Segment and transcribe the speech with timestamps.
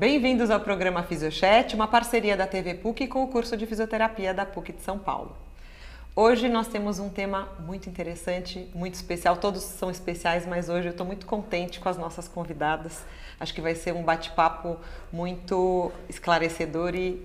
[0.00, 4.46] Bem-vindos ao programa Fisiochat, uma parceria da TV PUC com o curso de fisioterapia da
[4.46, 5.36] PUC de São Paulo.
[6.16, 9.36] Hoje nós temos um tema muito interessante, muito especial.
[9.36, 13.04] Todos são especiais, mas hoje eu estou muito contente com as nossas convidadas.
[13.38, 14.78] Acho que vai ser um bate-papo
[15.12, 17.22] muito esclarecedor e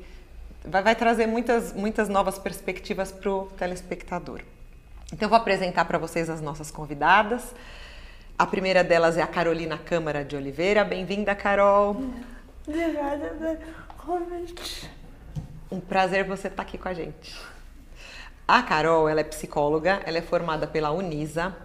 [0.66, 4.42] vai, vai, trazer muitas, muitas novas perspectivas para o telespectador.
[5.14, 7.56] Então, eu vou apresentar para vocês as nossas convidadas.
[8.38, 10.84] A primeira delas é a Carolina Câmara de Oliveira.
[10.84, 11.96] Bem-vinda, Carol.
[12.66, 13.58] Pelo
[13.98, 14.90] convite.
[15.72, 17.36] Um prazer você estar aqui com a gente.
[18.48, 21.56] A Carol, ela é psicóloga, ela é formada pela Unisa,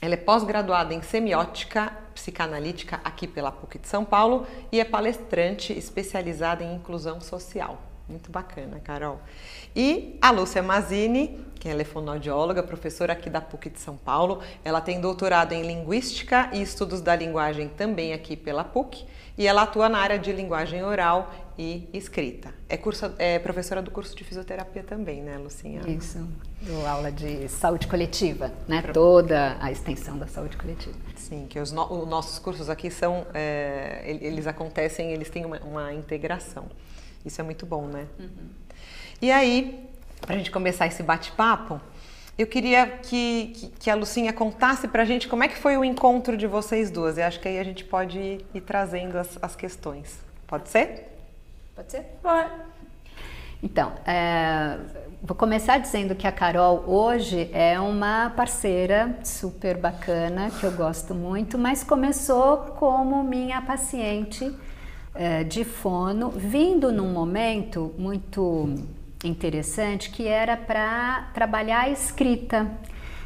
[0.00, 5.72] ela é pós-graduada em semiótica psicanalítica aqui pela PUC de São Paulo e é palestrante
[5.72, 7.80] especializada em inclusão social.
[8.08, 9.20] Muito bacana, Carol.
[9.76, 14.40] E a Lúcia Mazini, que ela é fonoaudióloga, professora aqui da PUC de São Paulo.
[14.64, 19.04] Ela tem doutorado em Linguística e Estudos da Linguagem também aqui pela PUC.
[19.36, 22.52] E ela atua na área de linguagem oral e escrita.
[22.68, 25.80] É, curso, é professora do curso de fisioterapia também, né, Lucinha?
[25.86, 26.26] Isso.
[26.60, 28.82] Dou aula de saúde coletiva, né?
[28.92, 30.96] Toda a extensão da saúde coletiva.
[31.16, 35.58] Sim, que os, no, os nossos cursos aqui são, é, eles acontecem, eles têm uma,
[35.60, 36.66] uma, integração.
[37.24, 38.06] Isso é muito bom, né?
[38.18, 38.48] Uhum.
[39.20, 39.87] E aí,
[40.20, 41.80] para a gente começar esse bate-papo,
[42.38, 45.76] eu queria que, que, que, a Lucinha contasse para a gente como é que foi
[45.76, 47.18] o encontro de vocês duas.
[47.18, 50.20] Eu acho que aí a gente pode ir, ir trazendo as, as, questões.
[50.46, 51.08] Pode ser?
[51.74, 52.04] Pode ser?
[52.22, 52.50] Pode.
[53.60, 54.78] Então, é,
[55.20, 61.16] vou começar dizendo que a Carol hoje é uma parceira super bacana, que eu gosto
[61.16, 64.54] muito, mas começou como minha paciente
[65.12, 68.86] é, de fono, vindo num momento muito
[69.24, 72.70] interessante que era para trabalhar a escrita.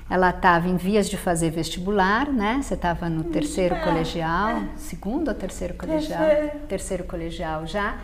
[0.08, 2.60] Ela estava em vias de fazer vestibular, né?
[2.62, 4.68] Você estava no terceiro é, colegial, é.
[4.76, 6.20] segundo ou terceiro colegial?
[6.20, 6.58] Terceiro.
[6.68, 7.98] terceiro colegial já.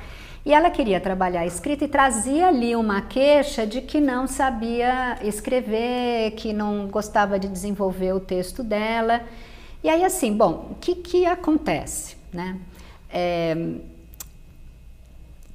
[0.44, 5.18] E ela queria trabalhar a escrita e trazia ali uma queixa de que não sabia
[5.22, 9.22] escrever, que não gostava de desenvolver o texto dela.
[9.82, 12.56] E aí, assim, bom, o que, que acontece, né?
[13.10, 13.54] É,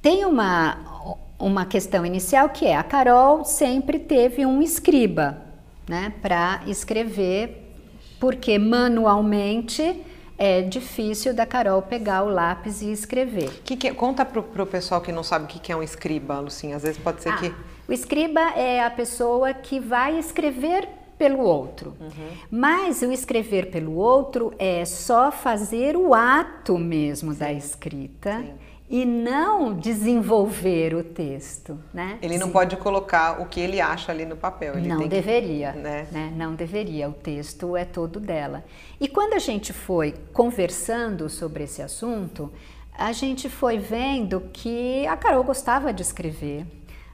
[0.00, 5.42] tem uma, uma questão inicial que é a Carol sempre teve um escriba,
[5.86, 7.70] né, para escrever,
[8.18, 10.02] porque manualmente
[10.38, 13.50] é difícil da Carol pegar o lápis e escrever.
[13.62, 16.40] Que que, conta para o pessoal que não sabe o que, que é um escriba,
[16.40, 16.76] Lucinha.
[16.76, 17.54] Às vezes pode ser ah, que.
[17.86, 20.88] O escriba é a pessoa que vai escrever
[21.18, 21.94] pelo outro.
[22.00, 22.28] Uhum.
[22.50, 27.38] Mas o escrever pelo outro é só fazer o ato mesmo Sim.
[27.38, 28.38] da escrita.
[28.40, 28.54] Sim
[28.88, 32.18] e não desenvolver o texto, né?
[32.20, 32.52] Ele não Sim.
[32.52, 34.76] pode colocar o que ele acha ali no papel.
[34.76, 36.06] Ele não deveria, que, né?
[36.12, 36.32] né?
[36.36, 37.08] Não deveria.
[37.08, 38.62] O texto é todo dela.
[39.00, 42.52] E quando a gente foi conversando sobre esse assunto,
[42.96, 46.66] a gente foi vendo que a Carol gostava de escrever.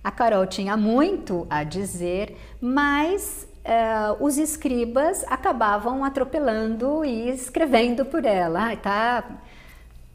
[0.02, 8.24] A Carol tinha muito a dizer, mas Uh, os escribas acabavam atropelando e escrevendo por
[8.24, 8.58] ela.
[8.62, 9.22] Ai, tá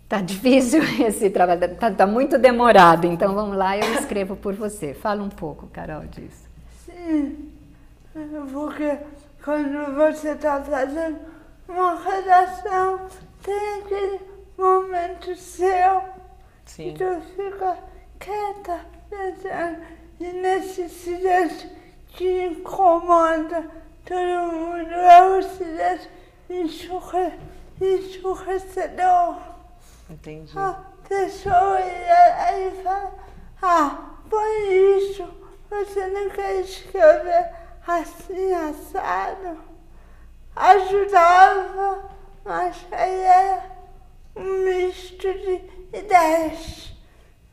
[0.08, 4.94] Tá difícil esse trabalho, tá, tá, muito demorado, então vamos lá, eu escrevo por você.
[4.94, 6.48] Fala um pouco, Carol, disso.
[6.86, 7.52] Sim,
[8.54, 9.00] porque
[9.44, 11.18] quando você está fazendo
[11.68, 13.08] uma redação,
[13.42, 14.20] tem aquele
[14.56, 16.04] momento seu
[16.66, 16.90] Sim.
[16.90, 17.78] e tu fica
[18.20, 19.80] quieta, pensando,
[20.20, 21.68] e nesse silêncio
[22.10, 23.72] que incomoda
[24.06, 26.12] todo mundo, é o silêncio
[27.82, 29.55] enxurrecedor.
[30.10, 30.58] Entendi.
[30.58, 30.74] A
[31.08, 33.14] pessoa aí fala,
[33.62, 35.28] ah, põe isso,
[35.70, 37.52] você não quer escrever
[37.88, 39.58] assim, assado.
[40.56, 42.10] Ajudava,
[42.44, 43.72] mas aí era
[44.36, 45.62] um misto de
[45.92, 46.94] ideias,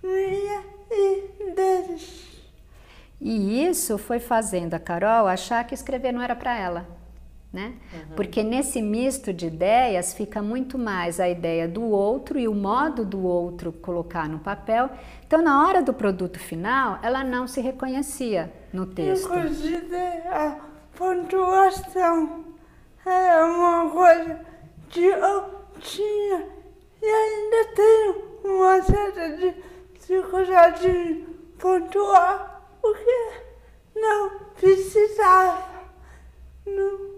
[0.02, 2.22] minha e deles.
[3.20, 7.01] E isso foi fazendo a Carol achar que escrever não era para ela
[7.52, 7.74] né?
[7.92, 8.16] Uhum.
[8.16, 13.04] Porque nesse misto de ideias fica muito mais a ideia do outro e o modo
[13.04, 14.88] do outro colocar no papel.
[15.26, 19.26] Então, na hora do produto final, ela não se reconhecia no texto.
[19.26, 19.96] Inclusive,
[20.30, 20.60] a
[20.96, 22.44] pontuação
[23.04, 24.40] é uma coisa
[24.88, 25.44] que eu
[25.80, 26.46] tinha
[27.02, 29.56] e ainda tenho uma certa
[29.94, 31.24] dificuldade de
[31.58, 33.30] pontuar, porque
[33.94, 35.70] não precisava.
[36.64, 37.11] Não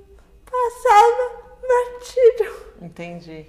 [0.55, 2.65] passava batido.
[2.83, 3.47] Entendi.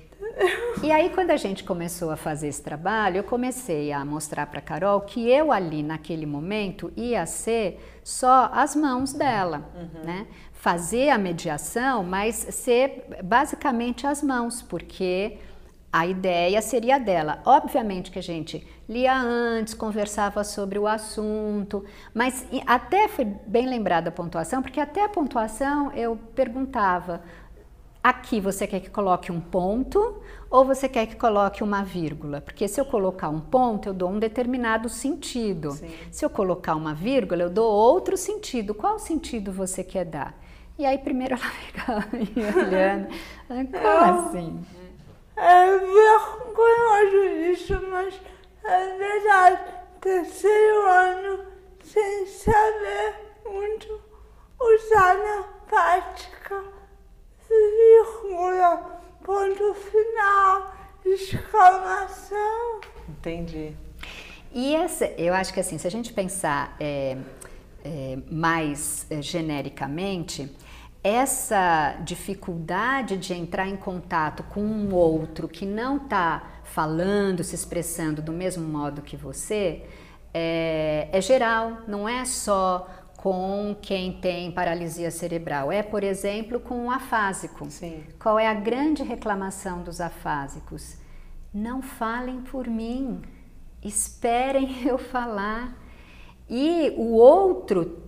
[0.81, 4.61] E aí, quando a gente começou a fazer esse trabalho, eu comecei a mostrar para
[4.61, 10.03] Carol que eu ali naquele momento ia ser só as mãos dela, uhum.
[10.03, 10.27] né?
[10.51, 15.37] Fazer a mediação, mas ser basicamente as mãos, porque
[15.95, 17.41] a ideia seria dela.
[17.45, 24.09] Obviamente que a gente lia antes, conversava sobre o assunto, mas até foi bem lembrada
[24.09, 27.21] a pontuação, porque até a pontuação eu perguntava:
[28.03, 32.41] aqui você quer que coloque um ponto ou você quer que coloque uma vírgula?
[32.41, 35.71] Porque se eu colocar um ponto, eu dou um determinado sentido.
[35.71, 35.89] Sim.
[36.11, 38.73] Se eu colocar uma vírgula, eu dou outro sentido.
[38.73, 40.37] Qual sentido você quer dar?
[40.77, 43.07] E aí primeiro ela ficava me olhando,
[43.47, 44.59] como assim?
[45.37, 48.19] É vergonhoso isso, mas
[48.63, 49.73] é verdade.
[50.01, 51.45] Terceiro ano
[51.83, 53.15] sem saber
[53.45, 54.01] muito
[54.59, 56.63] usar na prática.
[57.47, 60.73] Vírgula, ponto final,
[61.05, 62.81] exclamação.
[63.09, 63.75] Entendi.
[64.53, 67.17] E essa, eu acho que assim, se a gente pensar é,
[67.83, 70.49] é, mais é, genericamente,
[71.05, 78.23] essa dificuldade de entrar em contato com um outro que não está falando, se expressando
[78.23, 79.83] do mesmo modo que você,
[80.33, 82.87] é, é, geral, não é só
[83.17, 85.71] com quem tem paralisia cerebral.
[85.71, 87.69] É, por exemplo, com o afásico.
[87.69, 88.03] Sim.
[88.19, 90.97] Qual é a grande reclamação dos afásicos?
[91.53, 93.21] Não falem por mim,
[93.83, 95.77] esperem eu falar.
[96.49, 98.05] E o outro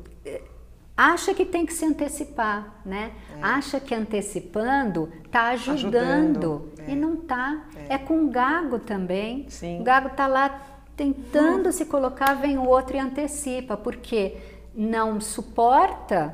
[0.98, 3.12] acha que tem que se antecipar, né?
[3.38, 3.44] É.
[3.44, 6.72] Acha que antecipando está ajudando, ajudando.
[6.80, 6.92] É.
[6.92, 7.66] e não está.
[7.88, 7.94] É.
[7.94, 7.98] é.
[8.00, 9.46] com o gago também.
[9.48, 9.80] Sim.
[9.80, 10.60] O gago está lá
[10.96, 11.72] tentando hum.
[11.72, 14.36] se colocar, vem o outro e antecipa, porque
[14.74, 16.34] não suporta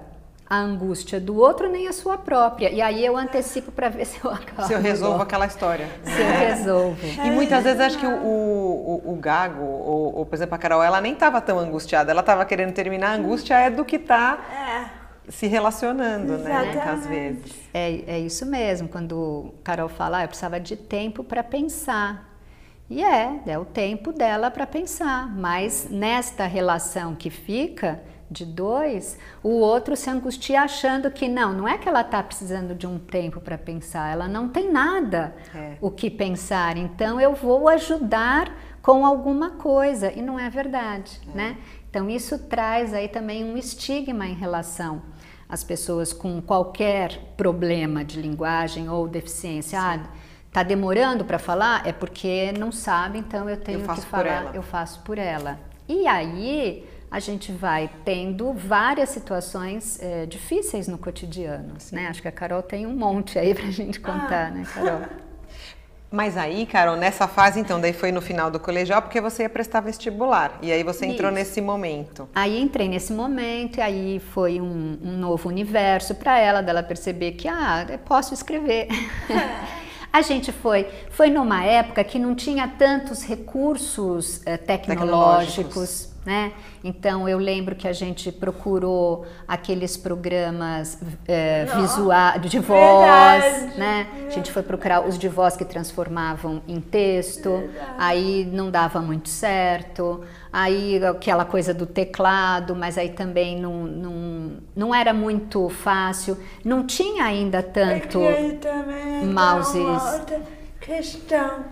[0.53, 2.69] a angústia do outro nem a sua própria.
[2.69, 4.67] E aí eu antecipo para ver se eu acabo.
[4.67, 5.89] Se eu resolvo aquela história.
[6.03, 7.07] Se eu resolvo.
[7.25, 10.83] E muitas vezes acho que o, o, o Gago, ou, ou, por exemplo a Carol,
[10.83, 12.11] ela nem estava tão angustiada.
[12.11, 13.13] Ela estava querendo terminar.
[13.13, 14.37] A angústia é do que está
[15.27, 15.31] é.
[15.31, 16.83] se relacionando, né?
[16.85, 17.51] Às vezes.
[17.73, 18.87] É, é isso mesmo.
[18.87, 22.29] Quando Carol fala, ah, eu precisava de tempo para pensar.
[22.87, 25.35] E é, é o tempo dela para pensar.
[25.35, 31.67] Mas nesta relação que fica de dois, o outro se angustia achando que não, não
[31.67, 35.77] é que ela está precisando de um tempo para pensar, ela não tem nada é.
[35.79, 41.37] o que pensar, então eu vou ajudar com alguma coisa e não é verdade, é.
[41.37, 41.57] né?
[41.89, 45.01] Então isso traz aí também um estigma em relação
[45.47, 49.79] às pessoas com qualquer problema de linguagem ou deficiência.
[49.79, 49.85] Sim.
[49.85, 50.03] Ah,
[50.51, 54.63] tá demorando para falar é porque não sabe, então eu tenho eu que falar, eu
[54.63, 55.59] faço por ela.
[55.87, 62.07] E aí a gente vai tendo várias situações é, difíceis no cotidiano, né?
[62.07, 64.49] Acho que a Carol tem um monte aí pra gente contar, ah.
[64.49, 65.01] né, Carol?
[66.09, 69.49] Mas aí, Carol, nessa fase, então, daí foi no final do colegial, porque você ia
[69.49, 70.57] prestar vestibular.
[70.59, 71.39] E aí você entrou Isso.
[71.39, 72.27] nesse momento.
[72.33, 77.33] Aí entrei nesse momento, e aí foi um, um novo universo para ela, dela perceber
[77.33, 78.87] que, ah, eu posso escrever.
[80.11, 86.53] A gente foi, foi numa época que não tinha tantos recursos eh, tecnológicos, tecnológicos né?
[86.83, 90.97] Então eu lembro que a gente procurou aqueles programas
[91.27, 93.79] é, visuais de voz, Verdade.
[93.79, 94.07] né?
[94.27, 97.95] A gente foi procurar os de voz que transformavam em texto, Verdade.
[97.97, 100.23] aí não dava muito certo.
[100.51, 106.37] Aí aquela coisa do teclado, mas aí também não, não, não era muito fácil.
[106.63, 110.21] Não tinha ainda tanto é mouses.
[110.79, 111.65] Questão.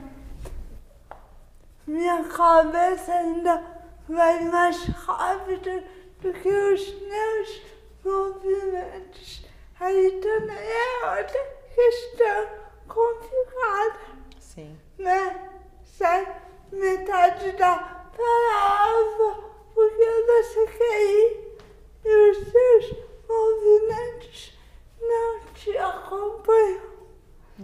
[1.85, 3.80] Minha cabeça ainda
[4.11, 5.83] vai mais rápido
[6.21, 7.61] do que os meus
[8.03, 9.45] movimentos.
[9.79, 11.39] Aí também é outra
[11.73, 12.47] questão
[12.87, 13.99] complicada.
[14.39, 14.77] Sim.
[14.99, 15.49] Né?
[15.83, 16.27] Sai
[16.71, 17.75] metade da
[18.15, 21.57] palavra porque você quer ir
[22.03, 24.53] e os seus movimentos
[24.99, 26.91] não te acompanham.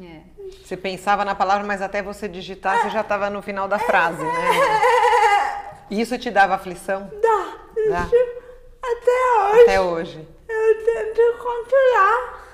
[0.01, 0.21] É.
[0.63, 4.23] Você pensava na palavra, mas até você digitar, você já estava no final da frase,
[4.23, 5.17] né?
[5.89, 7.09] E isso te dava aflição?
[7.21, 7.57] Dá.
[7.89, 8.09] Dá.
[8.83, 9.61] Até hoje.
[9.63, 10.27] Até hoje.
[10.49, 12.47] Eu tento controlar.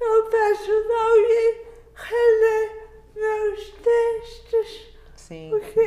[0.00, 4.94] Eu peço para alguém reler meus textos.
[5.16, 5.48] Sim.
[5.50, 5.80] Porque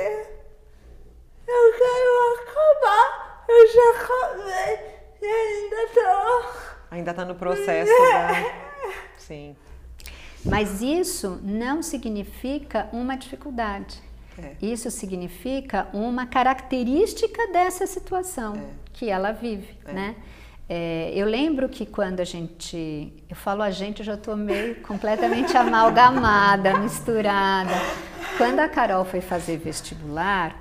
[1.48, 2.12] eu quero
[2.42, 3.46] acabar.
[3.48, 4.80] Eu já acabei
[5.22, 6.74] e ainda estou.
[6.92, 8.70] Ainda está no processo, né?
[9.18, 9.56] Sim.
[10.46, 14.02] Mas isso não significa uma dificuldade.
[14.38, 14.56] É.
[14.62, 18.64] Isso significa uma característica dessa situação é.
[18.92, 19.94] que ela vive, é.
[19.94, 20.16] né?
[20.68, 24.76] É, eu lembro que quando a gente, eu falo a gente, eu já estou meio
[24.82, 27.74] completamente amalgamada, misturada.
[28.38, 30.56] Quando a Carol foi fazer vestibular,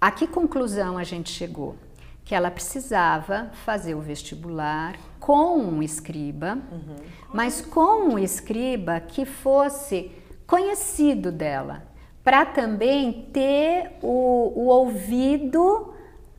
[0.00, 1.76] a que conclusão a gente chegou?
[2.24, 6.96] Que ela precisava fazer o vestibular com um escriba, uhum.
[7.32, 10.12] mas com um escriba que fosse
[10.46, 11.87] conhecido dela,
[12.28, 15.94] para também ter o, o ouvido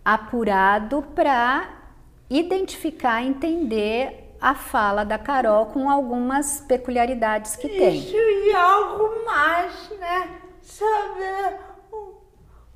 [0.05, 1.67] apurado para
[2.29, 7.98] identificar, entender a fala da Carol com algumas peculiaridades que tem.
[7.98, 10.29] Isso e algo mais, né?
[10.62, 11.58] Saber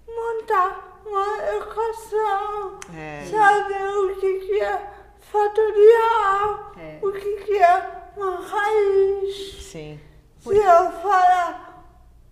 [0.07, 3.25] montar uma equação, É.
[3.25, 6.97] saber o que, que é fatorial, É.
[6.99, 9.69] o que, que é uma raiz.
[9.71, 9.99] Sim.
[10.39, 11.72] Se eu falar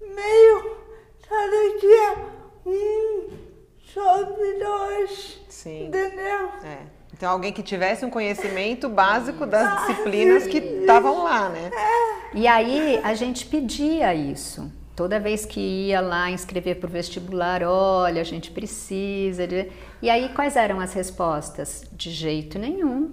[0.02, 0.78] meio,
[1.28, 2.16] sabe que é
[2.66, 3.30] um
[3.94, 5.88] sobre dois, Sim.
[5.88, 6.50] entendeu?
[6.64, 6.78] É.
[7.14, 11.70] Então, alguém que tivesse um conhecimento básico das disciplinas que estavam lá, né?
[12.34, 14.72] E aí a gente pedia isso.
[14.96, 19.48] Toda vez que ia lá inscrever para o vestibular, olha, a gente precisa.
[19.48, 19.72] De...
[20.02, 21.84] E aí quais eram as respostas?
[21.92, 23.12] De jeito nenhum.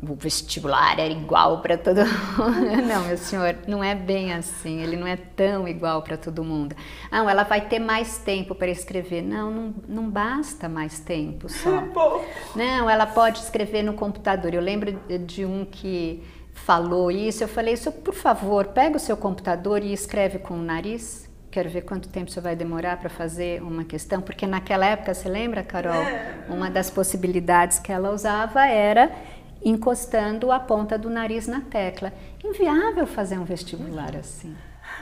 [0.00, 2.86] O vestibular era igual para todo mundo.
[2.86, 4.80] Não, meu senhor, não é bem assim.
[4.80, 6.76] Ele não é tão igual para todo mundo.
[7.10, 9.22] Não, ela vai ter mais tempo para escrever.
[9.22, 11.82] Não, não, não basta mais tempo só.
[12.54, 14.54] Não, ela pode escrever no computador.
[14.54, 14.92] Eu lembro
[15.26, 17.42] de um que falou isso.
[17.42, 21.28] Eu falei, isso, por favor, pega o seu computador e escreve com o nariz.
[21.50, 25.30] Quero ver quanto tempo isso vai demorar para fazer uma questão, porque naquela época, você
[25.30, 26.04] lembra, Carol?
[26.48, 29.10] Uma das possibilidades que ela usava era
[29.64, 32.12] encostando a ponta do nariz na tecla.
[32.44, 34.56] Inviável fazer um vestibular assim.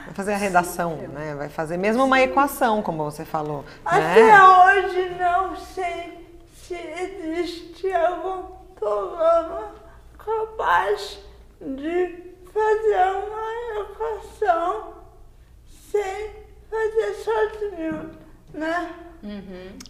[0.05, 1.35] Vai fazer a redação, né?
[1.35, 3.65] Vai fazer mesmo uma equação, como você falou.
[3.85, 4.43] até Né?
[4.43, 8.43] hoje não sei se existe algum
[8.75, 9.71] programa
[10.17, 11.19] capaz
[11.61, 14.93] de fazer uma equação
[15.91, 16.31] sem
[16.69, 18.11] fazer sozinho,
[18.53, 18.93] né?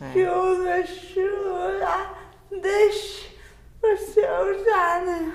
[0.02, 0.14] É.
[0.14, 2.14] Que o vestibular
[2.62, 3.37] deixe
[3.82, 5.34] você usar, né?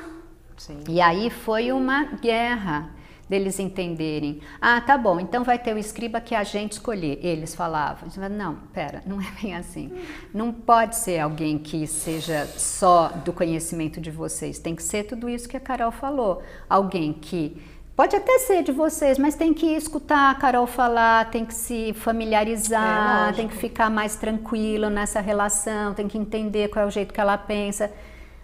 [0.56, 0.78] Sim.
[0.88, 2.90] E aí foi uma guerra
[3.28, 4.40] deles entenderem.
[4.60, 7.18] Ah, tá bom, então vai ter o escriba que a gente escolher.
[7.22, 8.08] Eles falavam.
[8.30, 9.90] Não, pera, não é bem assim.
[10.34, 14.58] Não pode ser alguém que seja só do conhecimento de vocês.
[14.58, 16.42] Tem que ser tudo isso que a Carol falou.
[16.68, 17.56] Alguém que
[17.96, 21.90] pode até ser de vocês, mas tem que escutar a Carol falar, tem que se
[21.90, 23.36] É, familiarizar, lógico.
[23.36, 27.20] tem que ficar mais tranquilo nessa relação, tem que entender qual é o jeito que
[27.20, 27.90] ela pensa.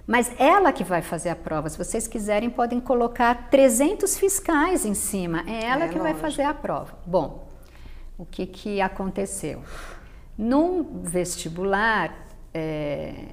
[0.08, 1.68] Mas ela que vai fazer a prova.
[1.68, 5.44] Se vocês quiserem, podem colocar 300 fiscais em cima.
[5.46, 6.98] É ela É, que vai fazer a prova.
[7.04, 7.46] Bom,
[8.16, 9.62] o que, que aconteceu?
[10.36, 13.26] Num vestibular, é,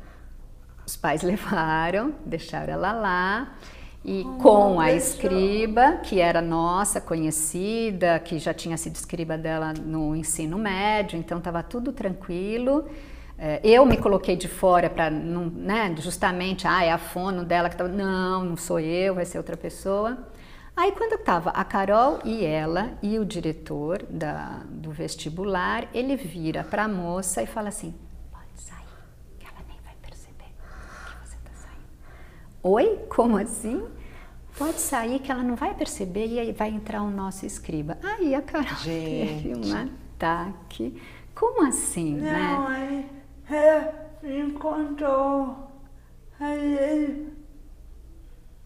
[0.86, 3.55] os pais levaram, deixaram ela lá.
[4.03, 10.13] E com a escriba, que era nossa, conhecida, que já tinha sido escriba dela no
[10.13, 12.86] ensino médio, então estava tudo tranquilo.
[13.37, 17.75] É, eu me coloquei de fora para, né, justamente, ah, é a fono dela que
[17.75, 17.89] estava.
[17.89, 20.17] Não, não sou eu, vai ser outra pessoa.
[20.75, 26.63] Aí quando estava a Carol e ela e o diretor da, do vestibular, ele vira
[26.63, 27.93] para a moça e fala assim:
[28.31, 28.85] pode sair,
[29.39, 31.87] que ela nem vai perceber que você está saindo.
[32.63, 33.05] Oi?
[33.09, 33.85] Como assim?
[34.57, 37.97] Pode sair que ela não vai perceber e aí vai entrar o nosso escriba.
[38.01, 39.43] Aí a Carol Gente.
[39.43, 41.01] teve um ataque.
[41.33, 42.31] Como assim, né?
[42.31, 43.14] Não,
[43.49, 45.55] ela me contou.
[46.39, 47.33] Aí ele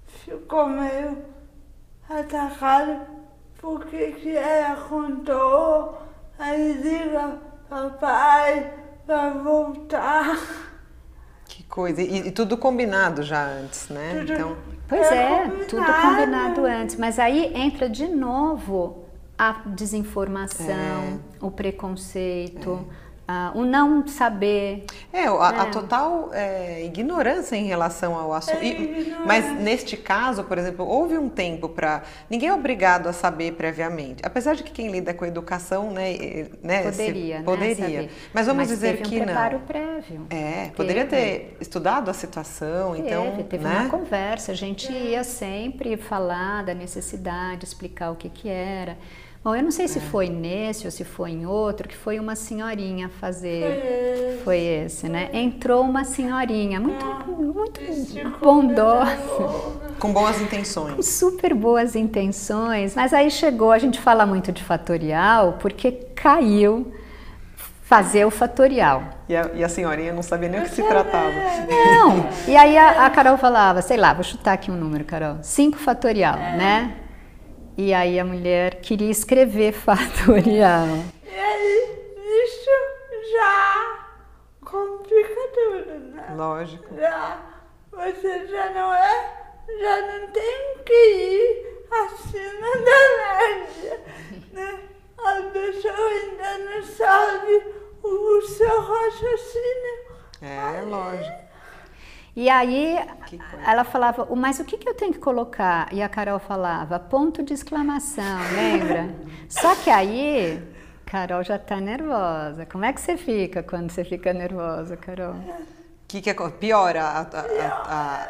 [0.08, 1.18] ficou meio
[2.10, 3.02] atacado
[3.62, 5.98] porque que ela contou.
[6.38, 7.38] Aí liga
[7.70, 8.74] papai
[9.06, 10.38] pra voltar.
[11.46, 12.02] Que coisa.
[12.02, 14.20] E, e tudo combinado já antes, né?
[14.20, 14.58] Tudo- Então,
[14.88, 16.16] Pois É é, tudo combinado.
[16.16, 16.96] combinado antes.
[16.96, 19.06] Mas aí entra de novo
[19.38, 22.88] a desinformação, o preconceito,
[23.32, 24.86] ah, o não saber.
[25.14, 25.70] é, a, a É.
[25.70, 28.58] total é, ignorância em relação ao assunto.
[28.58, 32.02] É, mas neste caso, por exemplo, houve um tempo para.
[32.28, 34.22] Ninguém é obrigado a saber previamente.
[34.26, 37.44] Apesar de que quem lida com educação, né, né, se- Poderia, né?
[37.46, 37.76] poderia.
[37.76, 38.12] saber.
[38.34, 39.66] Mas vamos dizer teve um que preparo não.
[39.66, 40.26] prévio.
[40.32, 43.80] É, poderia ter estudado a situação, então, Teve, teve né?
[43.82, 48.98] uma conversa, a gente ia sempre falar da necessidade, explicar o que que era.
[49.42, 49.88] Bom, eu não sei É.
[49.88, 53.62] se foi nesse ou se foi em outro, que foi uma senhorinha fazer.
[53.64, 53.78] Foi
[54.28, 54.44] esse.
[54.44, 55.30] Foi esse, né?
[55.32, 57.06] Entrou uma senhorinha, muito,
[57.38, 59.80] muito Ficou bondosa, nervoso.
[59.98, 61.06] Com boas com intenções.
[61.08, 66.92] super boas intenções, mas aí chegou, a gente fala muito de fatorial, porque caiu
[67.84, 69.04] fazer o fatorial.
[69.28, 71.32] E a, e a senhorinha não sabia nem o que se tratava.
[71.96, 72.26] Não.
[72.48, 75.38] E aí a, a Carol falava, sei lá, vou chutar aqui um número, Carol.
[75.42, 76.94] 5 fatorial, né?
[77.82, 80.86] E aí a mulher queria escrever fatorial.
[81.24, 82.70] E aí, isso
[83.32, 84.06] já
[84.66, 86.34] complica tudo, né?
[86.36, 86.94] Lógico.
[86.94, 87.42] Já,
[87.90, 89.34] você já não é,
[89.80, 94.02] já não tem que ir acima da média.
[94.52, 94.80] Né?
[95.18, 97.64] A pessoa ainda não sabe
[98.04, 100.00] o seu raciocínio.
[100.42, 101.49] É, lógico.
[102.40, 102.96] E aí
[103.68, 105.94] ela falava, mas o que, que eu tenho que colocar?
[105.94, 109.14] E a Carol falava, ponto de exclamação, lembra?
[109.50, 110.64] Só que aí,
[111.06, 112.66] Carol já tá nervosa.
[112.66, 115.36] Como é que você fica quando você fica nervosa, Carol?
[116.08, 118.30] que, que é, piora a, a, a, a...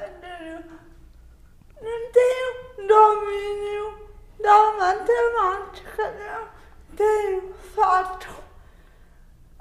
[1.79, 4.07] Não tenho domínio
[4.41, 8.27] da matemática, não tenho fato.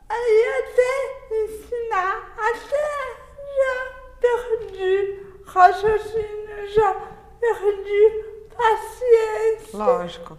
[0.09, 3.29] Aí até ensinar, até
[3.59, 6.95] já perdi raciocínio, já
[7.41, 8.25] perdi
[8.57, 9.79] paciência.
[9.79, 10.39] Lógico.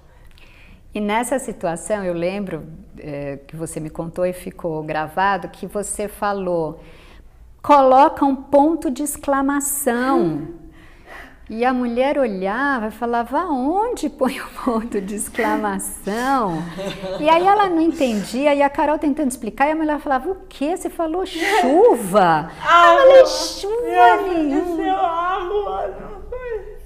[0.94, 2.68] E nessa situação, eu lembro
[2.98, 6.82] é, que você me contou e ficou gravado que você falou
[7.62, 10.48] coloca um ponto de exclamação.
[11.50, 16.62] E a mulher olhava e falava: onde põe o ponto de exclamação?
[17.20, 20.36] E aí ela não entendia, e a Carol tentando explicar, e a mulher falava: o
[20.48, 20.77] que?
[20.77, 22.51] Você falou chuva?
[22.62, 25.00] Ah, eu falei: chuva nenhuma.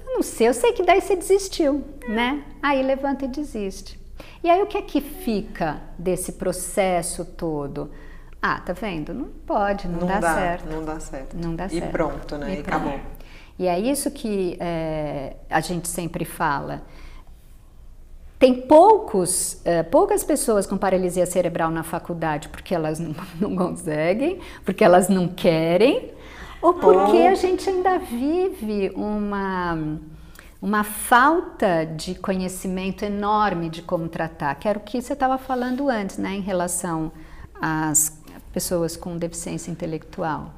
[0.06, 2.42] Não sei, eu sei que daí você desistiu, né?
[2.62, 4.00] Aí levanta e desiste.
[4.42, 7.90] E aí o que é que fica desse processo todo?
[8.40, 9.12] Ah, tá vendo?
[9.12, 10.70] Não pode, não, não dá, dá, certo.
[10.70, 11.36] Não dá certo.
[11.36, 11.90] Não dá e certo.
[11.90, 12.54] Pronto, né?
[12.56, 12.76] E, e pronto.
[12.76, 13.00] acabou.
[13.58, 16.82] E é isso que é, a gente sempre fala.
[18.38, 24.40] Tem poucos, é, poucas pessoas com paralisia cerebral na faculdade porque elas não, não conseguem,
[24.64, 26.10] porque elas não querem,
[26.60, 29.98] ou porque a gente ainda vive uma,
[30.60, 35.88] uma falta de conhecimento enorme de como tratar, que era o que você estava falando
[35.88, 37.12] antes, né, em relação
[37.60, 38.18] às
[38.52, 40.52] pessoas com deficiência intelectual?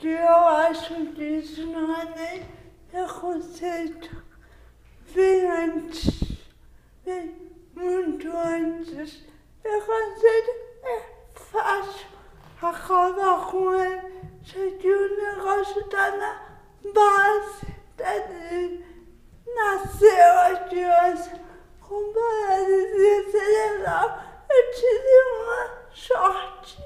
[0.00, 2.42] Que eu acho que isso não é nem
[2.90, 4.24] preconceito.
[5.08, 6.22] Vem antes,
[7.04, 7.36] vem
[7.74, 9.22] muito antes.
[9.62, 10.50] Preconceito
[10.84, 11.02] é
[11.34, 12.06] fácil
[12.62, 14.22] acabar com ele.
[14.42, 16.48] Só que o negócio está na
[16.94, 17.66] base
[17.98, 18.82] tá dele.
[19.54, 21.38] Nasceu a criança
[21.78, 24.22] com paralisia cerebral.
[24.48, 26.82] Eu tive uma sorte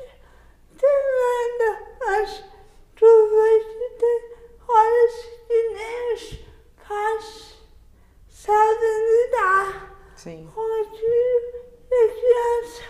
[0.76, 2.53] tremenda, mas
[2.94, 4.22] tem
[4.68, 5.14] horas
[5.46, 6.38] que nem os
[6.86, 7.54] pais
[8.28, 9.96] sabem lidar.
[10.16, 10.50] Sim.
[10.56, 11.04] Onde
[11.92, 12.82] a criança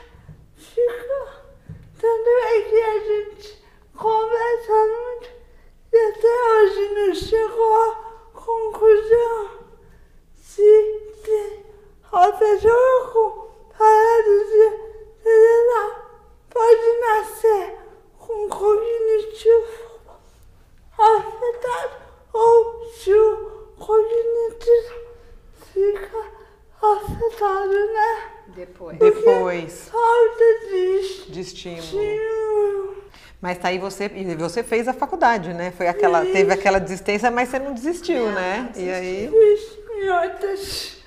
[0.57, 1.45] fica.
[2.01, 3.65] Tanto é que a gente
[3.97, 5.31] conversa muito
[5.93, 7.95] e até hoje não chegou à
[8.35, 9.51] conclusão
[10.35, 11.65] se tem
[12.13, 14.71] a pessoa com paralisia
[15.23, 16.05] cerebral
[16.51, 17.79] pode nascer
[18.19, 19.84] com cognitivo
[20.99, 21.95] afetado
[22.33, 24.95] ou se o cognitivo
[25.73, 26.25] fica
[26.81, 28.31] afetado, né?
[28.49, 28.99] Depois.
[28.99, 29.89] Porque Depois.
[29.91, 31.83] Falta de, de estímulo.
[31.83, 33.05] estímulo.
[33.41, 35.71] Mas tá aí você, e você fez a faculdade, né?
[35.73, 38.73] Foi aquela, teve aquela desistência, mas você não desistiu, né?
[38.75, 39.31] E aí.
[39.31, 41.05] Fiz outras.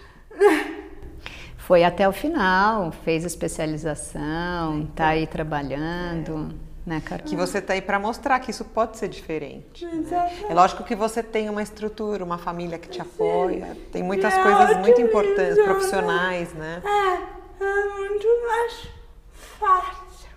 [1.58, 6.54] Foi até o final, fez especialização, tá aí trabalhando,
[6.88, 7.26] né, Carol?
[7.26, 9.84] Que você tá aí para mostrar que isso pode ser diferente.
[9.84, 10.46] Exatamente.
[10.46, 14.42] É lógico que você tem uma estrutura, uma família que te apoia, tem muitas é
[14.42, 15.66] coisas muito importantes, isso, né?
[15.66, 16.82] profissionais, né?
[16.86, 18.88] É, é muito mais
[19.34, 20.30] fácil.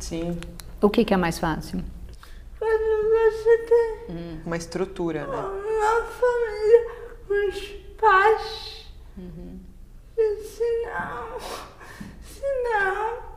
[0.00, 0.40] Sim.
[0.82, 1.84] O que, que é mais fácil?
[2.58, 3.58] Quando você
[4.08, 5.36] tem Uma estrutura, né?
[5.36, 6.90] uma família,
[7.30, 7.60] uns
[8.00, 8.86] pais.
[10.18, 11.38] E se não,
[12.22, 13.35] se não,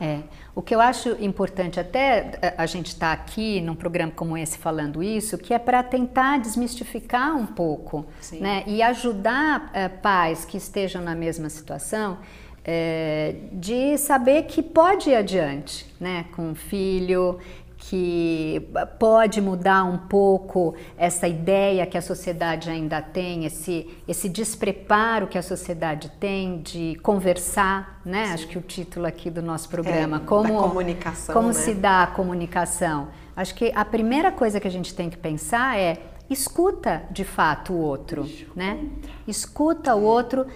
[0.00, 0.04] é.
[0.04, 0.22] É,
[0.54, 4.58] o que eu acho importante até eh, a gente estar aqui num programa como esse
[4.58, 8.40] falando isso, que é para tentar desmistificar um pouco, Sim.
[8.40, 12.18] né, e ajudar eh, pais que estejam na mesma situação
[12.64, 17.38] eh, de saber que pode ir adiante, né, com o filho,
[17.84, 25.26] que pode mudar um pouco essa ideia que a sociedade ainda tem, esse, esse despreparo
[25.26, 28.30] que a sociedade tem de conversar, né?
[28.32, 31.54] Acho que o título aqui do nosso programa, É, como comunicação, como né?
[31.54, 33.08] se dá a comunicação.
[33.36, 35.98] Acho que a primeira coisa que a gente tem que pensar é
[36.30, 38.78] escuta de fato o outro, né?
[39.26, 40.46] Escuta o outro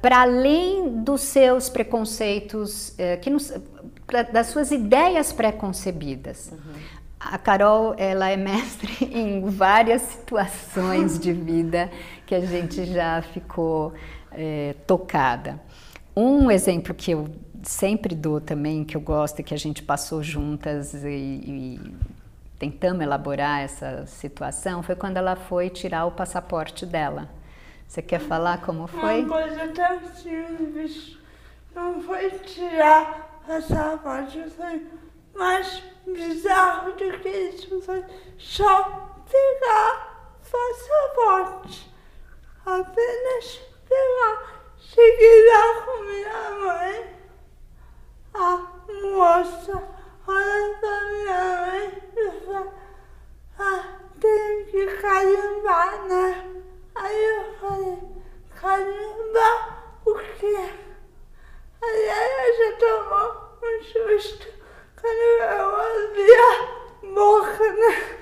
[0.00, 3.52] para além dos seus preconceitos, eh, que nos,
[4.08, 6.52] pra- das suas ideias pré-concebidas.
[7.20, 11.90] A Carol, ela é mestre em várias situações de vida
[12.26, 13.92] que a gente já ficou
[14.32, 15.60] eh, tocada.
[16.16, 17.28] Um exemplo que eu
[17.62, 21.80] sempre dou também, que eu gosto que a gente passou juntas e, e
[22.58, 27.28] tentamos elaborar essa situação foi quando ela foi tirar o passaporte dela.
[27.86, 29.22] Você quer falar como foi?
[29.24, 31.16] Uma coisa tão simples.
[31.74, 34.86] Não foi tirar passaporte, foi
[35.34, 37.80] mais bizarro do que isso.
[37.80, 38.04] Foi
[38.38, 41.90] só pegar passaporte.
[42.66, 44.58] Apenas pegar.
[44.76, 47.18] Cheguei lá com minha mãe.
[48.34, 48.66] A
[49.02, 49.82] moça
[50.26, 52.74] olha pra minha mãe e fala,
[53.58, 56.46] ah, tem que carimbar, né?
[56.94, 57.98] Aí eu falei,
[58.60, 60.87] carimbar o quê?
[61.80, 64.48] Ela já tomou um susto
[65.00, 65.68] quando eu
[66.34, 66.78] a
[67.14, 68.18] boca, né?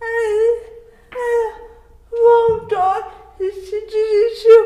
[0.00, 0.46] Aí
[1.10, 1.50] ela
[2.10, 4.62] voltou e se dirigiu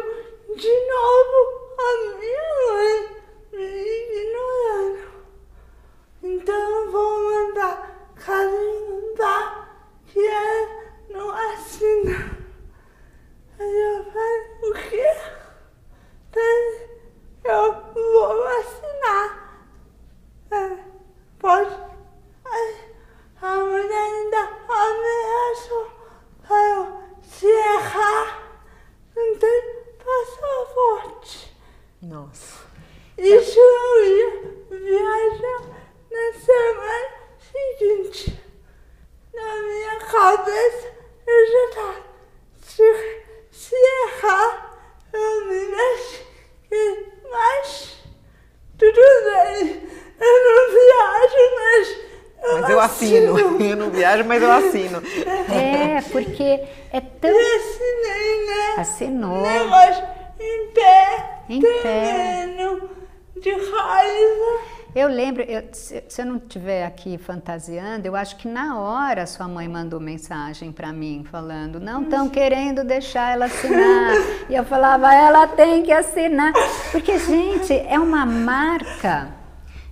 [0.57, 1.38] de novo
[1.79, 2.96] a minha mãe,
[3.53, 3.66] me
[3.98, 5.11] ignorando.
[6.22, 9.68] Então vou mandar carimbar
[10.07, 10.68] que ela
[11.09, 12.38] não assina.
[13.59, 15.31] Aí eu falei, o quê?
[17.44, 19.64] Eu vou assinar.
[20.50, 20.76] É,
[21.38, 21.76] pode?
[22.44, 22.76] Aí,
[23.40, 25.90] a mulher ainda ameaçou.
[26.46, 28.61] Falou, se errar,
[29.16, 29.62] não tem
[30.05, 31.57] passaporte.
[32.03, 32.61] Nossa.
[33.16, 34.31] Isso eu ia
[34.70, 35.62] viajar
[36.11, 38.42] na semana seguinte.
[39.33, 40.92] Na minha cabeça,
[41.26, 42.05] eu já estava.
[42.62, 44.79] Se, se errar,
[45.12, 46.31] eu me mexi.
[47.31, 47.98] Mas,
[48.79, 49.88] tudo bem.
[50.20, 52.11] Eu não viajo, mas.
[52.42, 53.35] Eu Mas eu assino.
[54.27, 55.03] Mas eu assino.
[55.53, 57.31] É, porque é tão.
[57.31, 58.75] Assinei, né?
[58.79, 59.42] Assinou.
[59.42, 60.05] Negócio
[60.38, 61.25] em pé.
[61.49, 62.46] Em pé.
[63.40, 64.61] De raiva.
[64.94, 69.25] Eu lembro, eu- se, se eu não estiver aqui fantasiando, eu acho que na hora
[69.25, 74.14] sua mãe mandou mensagem para mim falando: não estão querendo deixar ela assinar.
[74.49, 76.53] E eu falava: ela tem que assinar.
[76.90, 79.29] Porque, gente, é uma marca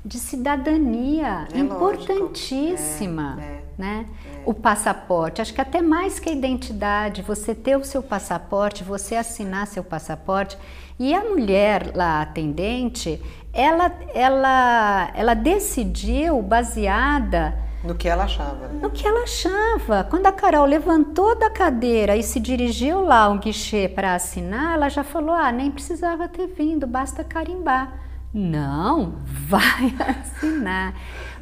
[0.05, 3.37] de cidadania É importantíssima.
[3.37, 3.43] lógico.
[3.53, 3.58] É, é.
[3.79, 4.07] Né?
[4.45, 9.15] O passaporte, acho que até mais que a identidade, você ter o seu passaporte, você
[9.15, 10.59] assinar seu passaporte.
[10.99, 18.67] E a mulher lá atendente, ela, ela, ela decidiu baseada No que ela achava.
[18.67, 18.81] né?
[18.83, 20.03] no que ela achava.
[20.11, 24.89] Quando a Carol levantou da cadeira e se dirigiu lá ao guichê para assinar, ela
[24.89, 27.93] já falou: ah, nem precisava ter vindo, basta carimbar.
[28.35, 30.95] Não, vai assinar.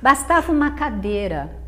[0.02, 1.64] Bastava uma cadeira.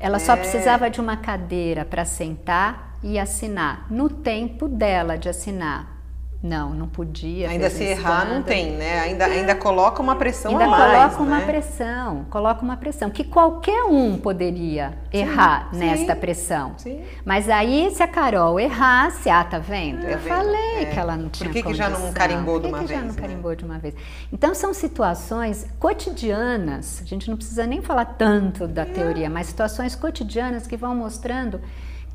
[0.00, 0.36] Ela só É.
[0.36, 3.86] precisava de uma cadeira para sentar e assinar.
[3.90, 5.99] No tempo dela de assinar.
[6.42, 7.50] Não, não podia.
[7.50, 9.00] Ainda se errar, não tem, né?
[9.00, 11.44] Ainda, ainda coloca uma pressão Ainda a mais, coloca uma né?
[11.46, 15.80] pressão, coloca uma pressão, que qualquer um poderia errar sim.
[15.80, 16.72] nesta pressão.
[16.78, 17.02] Sim.
[17.26, 20.02] Mas aí, se a Carol errasse, ah, tá vendo?
[20.06, 20.34] Eu vendo?
[20.34, 20.84] falei É.
[20.86, 22.94] que ela não Por tinha que que já não carimbou de Por que uma que
[22.94, 23.28] já vez, não né?
[23.28, 23.94] carimbou de uma vez?
[24.32, 29.94] Então, são situações cotidianas, a gente não precisa nem falar tanto da teoria, mas situações
[29.94, 31.60] cotidianas que vão mostrando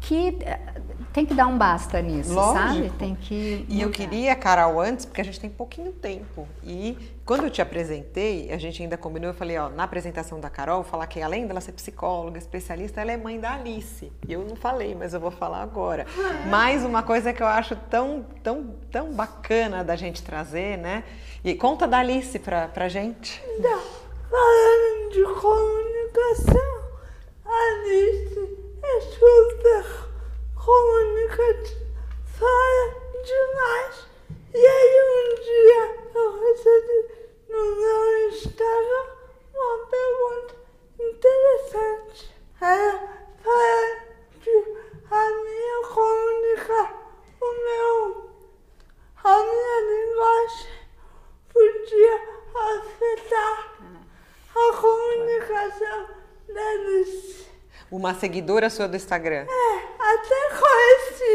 [0.02, 0.60] que eh,
[1.16, 2.58] tem que dar um basta nisso, Lógico.
[2.58, 2.90] sabe?
[3.00, 6.46] Tem que E eu queria, Carol, antes, porque a gente tem pouquinho tempo.
[6.62, 10.50] E quando eu te apresentei, a gente ainda combinou, eu falei, ó, na apresentação da
[10.50, 14.12] Carol, falar que além dela ser psicóloga, especialista, ela é mãe da Alice.
[14.28, 16.06] E eu não falei, mas eu vou falar agora.
[16.50, 21.06] Mais uma coisa que eu acho tão, tão, tão bacana da gente trazer, né?
[21.46, 23.42] E conta da Alice pra, pra gente.
[23.58, 23.80] Então,
[24.30, 26.82] falando de comunicação,
[27.46, 30.15] Alice é super
[30.66, 31.86] comunicativa,
[32.26, 32.86] fala
[33.24, 34.08] demais.
[34.52, 35.82] E aí um dia
[36.16, 37.00] eu recebi
[37.50, 39.06] no meu Instagram
[39.54, 40.56] uma pergunta
[41.00, 42.36] interessante.
[42.60, 42.98] Ela
[43.44, 43.98] fala
[44.42, 44.56] que
[45.12, 47.00] a minha comunicação,
[47.42, 48.30] o meu,
[49.24, 50.74] a minha linguagem
[51.54, 52.16] podia
[52.56, 53.56] afetar
[54.56, 56.08] a comunicação
[56.52, 57.46] da Alice.
[57.92, 59.46] Uma seguidora sua do Instagram.
[59.48, 59.85] É,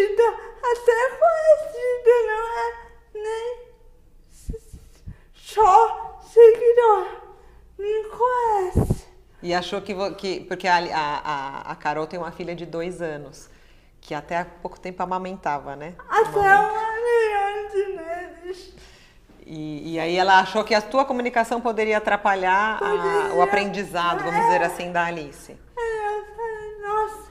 [0.00, 0.22] conhecida,
[0.62, 2.72] até conhecida, não é
[3.14, 3.60] nem
[5.34, 7.06] só seguidor.
[7.78, 9.08] Me conhece.
[9.42, 11.18] E achou que, que porque a, a,
[11.68, 13.48] a- a Carol tem uma filha de dois anos,
[14.00, 15.94] que até há pouco tempo amamentava, né?
[16.08, 16.72] Até Amamenta.
[16.72, 18.74] uma milhão de meses.
[19.46, 23.34] E, e aí ela achou que a tua comunicação poderia atrapalhar a- Poderia.
[23.34, 25.52] o aprendizado, vamos dizer assim, da Alice.
[25.76, 27.30] Aí eu falei, nossa,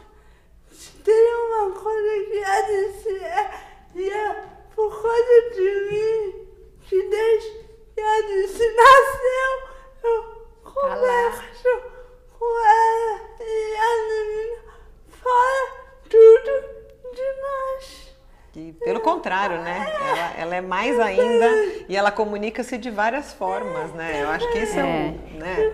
[0.72, 3.52] se tem uma coisa que a Alice é,
[3.96, 4.44] e é
[4.76, 6.48] por causa de mim,
[6.82, 7.50] que desde
[7.96, 9.70] que a Alice nasceu,
[10.04, 10.40] eu
[10.74, 10.96] Tá lá.
[10.96, 11.82] converso
[12.38, 13.90] com ela e a
[20.56, 20.62] é
[20.98, 21.46] mais ainda
[21.88, 24.24] e ela comunica-se de várias formas, né?
[24.24, 25.74] Eu acho que isso é, um, né?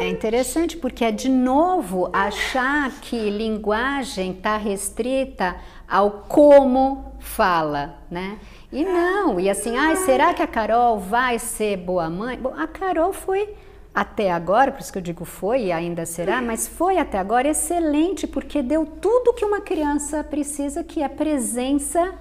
[0.00, 5.56] É interessante porque é de novo achar que linguagem está restrita
[5.88, 8.38] ao como fala, né?
[8.72, 12.36] E não, e assim, ai, será que a Carol vai ser boa mãe?
[12.36, 13.54] Bom, a Carol foi
[13.94, 17.48] até agora, por isso que eu digo foi e ainda será, mas foi até agora
[17.48, 22.14] excelente, porque deu tudo que uma criança precisa, que é presença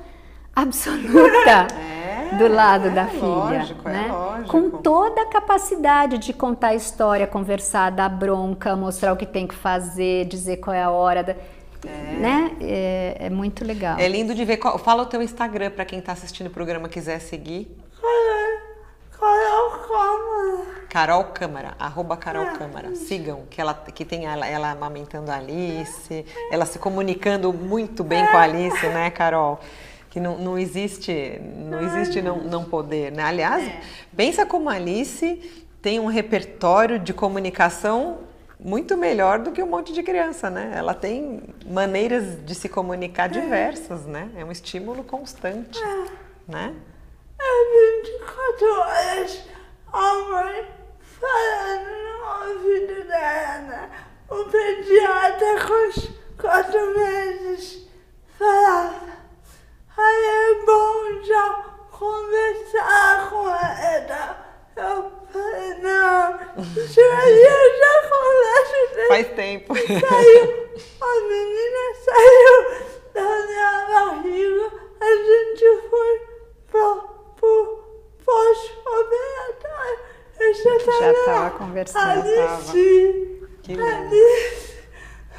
[0.56, 3.26] absoluta é, do lado é, da filha.
[3.26, 4.06] Lógico, é né?
[4.08, 4.50] É lógico.
[4.50, 9.46] Com toda a capacidade de contar a história, conversar, dar bronca, mostrar o que tem
[9.46, 11.24] que fazer, dizer qual é a hora.
[11.24, 12.14] Da, é.
[12.20, 12.52] Né?
[12.62, 14.00] É, é, muito legal.
[14.00, 14.60] É lindo de ver.
[14.80, 17.76] Fala o teu Instagram para quem está assistindo o programa quiser seguir.
[19.12, 20.76] Carol Câmara.
[20.90, 22.96] Carol Câmara, arroba Carol Câmara.
[22.96, 28.26] Sigam, que, ela, que tem ela, ela amamentando a Alice, ela se comunicando muito bem
[28.28, 29.60] com a Alice, né, Carol?
[30.16, 33.22] Que não, não existe, não existe não, não poder, né?
[33.22, 33.82] Aliás, é.
[34.16, 38.20] pensa como a Alice tem um repertório de comunicação
[38.58, 40.72] muito melhor do que um monte de criança, né?
[40.74, 44.32] Ela tem maneiras de se comunicar diversas, né?
[44.38, 45.82] É um estímulo constante,
[46.48, 46.74] né?
[47.38, 49.44] É 24 horas
[51.02, 53.90] falando no ouvido dela.
[54.30, 57.86] O pediatra com os quatro meses
[58.40, 59.06] falava.
[59.98, 64.46] Aí é bom já conversar com ela.
[64.76, 66.38] Eu falei, não,
[66.76, 69.08] isso aí eu já converso.
[69.08, 69.74] Faz tempo.
[69.74, 70.46] Saiu,
[71.00, 72.58] a menina saiu
[73.14, 74.68] da minha barriga,
[75.00, 76.14] a gente foi
[76.70, 76.90] pra
[78.26, 80.00] pós-operatório.
[80.62, 82.28] Já estava conversando.
[82.28, 84.16] Alice, que lindo.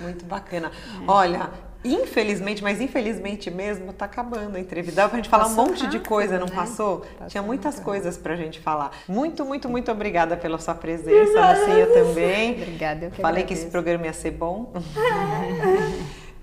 [0.00, 0.68] Muito bacana.
[0.68, 1.04] É.
[1.06, 1.50] Olha,
[1.85, 5.02] infelizmente, mas infelizmente mesmo, tá acabando a entrevista.
[5.02, 6.54] Dá pra gente falar passou um monte rápido, de coisa, não né?
[6.54, 6.98] passou?
[7.00, 7.85] Passou Tinha muitas rápido.
[7.85, 8.92] coisas pra gente falar.
[9.09, 12.52] Muito, muito, muito obrigada pela sua presença, Lucinha também.
[12.62, 13.46] Obrigada, eu que Falei agradeço.
[13.46, 14.72] que esse programa ia ser bom.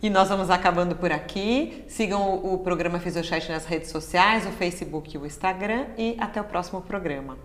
[0.03, 1.85] E nós vamos acabando por aqui.
[1.87, 5.85] Sigam o, o programa Fisiochat nas redes sociais, o Facebook e o Instagram.
[5.97, 7.37] E até o próximo programa.